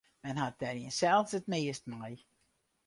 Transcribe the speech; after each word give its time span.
Men 0.23 0.37
hat 0.43 0.55
der 0.61 0.71
jinsels 0.79 1.31
it 1.37 1.47
meast 1.51 1.85
mei. 1.91 2.15